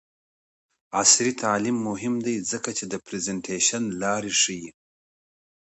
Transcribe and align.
عصري 0.99 1.33
تعلیم 1.43 1.77
مهم 1.89 2.13
دی 2.25 2.35
ځکه 2.51 2.69
چې 2.77 2.83
د 2.91 2.93
پریزنټیشن 3.05 3.83
لارې 4.01 4.31
ښيي. 4.41 4.69